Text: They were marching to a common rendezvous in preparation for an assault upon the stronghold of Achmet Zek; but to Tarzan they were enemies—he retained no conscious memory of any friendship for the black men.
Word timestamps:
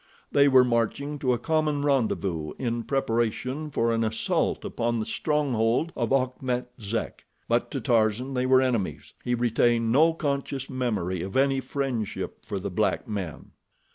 They 0.31 0.47
were 0.47 0.63
marching 0.63 1.19
to 1.19 1.31
a 1.31 1.37
common 1.37 1.83
rendezvous 1.83 2.53
in 2.57 2.81
preparation 2.85 3.69
for 3.69 3.91
an 3.93 4.03
assault 4.03 4.65
upon 4.65 4.97
the 4.99 5.05
stronghold 5.05 5.93
of 5.95 6.11
Achmet 6.11 6.71
Zek; 6.79 7.25
but 7.47 7.69
to 7.69 7.79
Tarzan 7.79 8.33
they 8.33 8.47
were 8.47 8.63
enemies—he 8.63 9.35
retained 9.35 9.91
no 9.91 10.13
conscious 10.15 10.71
memory 10.71 11.21
of 11.21 11.37
any 11.37 11.59
friendship 11.59 12.43
for 12.47 12.59
the 12.59 12.71
black 12.71 13.07
men. 13.07 13.51